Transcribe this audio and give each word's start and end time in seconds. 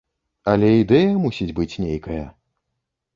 Але 0.53 0.69
ідэя 0.75 1.11
мусіць 1.25 1.55
быць 1.59 1.79
нейкая. 1.85 2.23